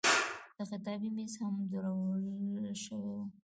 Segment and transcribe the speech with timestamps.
[0.57, 3.25] د خطابې میز هم درول شوی و.